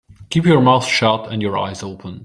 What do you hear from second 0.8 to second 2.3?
shut and your eyes open.